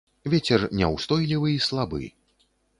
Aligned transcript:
Вецер 0.33 0.63
няўстойлівы 0.79 1.53
і 1.59 1.63
слабы. 1.69 2.05